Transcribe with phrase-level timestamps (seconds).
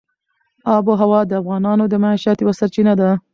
[0.75, 3.09] آب وهوا د افغانانو د معیشت یوه سرچینه ده.